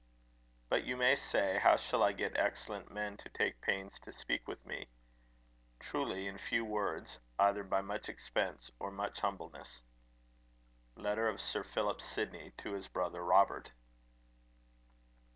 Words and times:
But 0.67 0.83
you 0.83 0.97
may 0.97 1.15
say, 1.15 1.59
"How 1.61 1.77
shall 1.77 2.01
I 2.01 2.11
get 2.11 2.35
excellent 2.35 2.89
men 2.89 3.17
to 3.17 3.29
take 3.29 3.61
pains 3.61 3.99
to 3.99 4.11
speak 4.11 4.47
with 4.47 4.65
me?" 4.65 4.87
Truly, 5.79 6.25
in 6.25 6.39
few 6.39 6.65
words, 6.65 7.19
either 7.37 7.63
by 7.63 7.81
much 7.81 8.09
expense 8.09 8.71
or 8.79 8.89
much 8.89 9.19
humbleness. 9.19 9.83
Letter 10.95 11.29
of 11.29 11.39
Sir 11.39 11.63
Philip 11.63 12.01
Sidney 12.01 12.49
to 12.57 12.73
his 12.73 12.87
brother 12.87 13.23
Robert. 13.23 13.73